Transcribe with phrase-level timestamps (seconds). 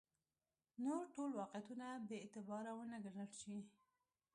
[0.83, 3.57] نور ټول واقعیتونه بې اعتباره ونه ګڼل شي.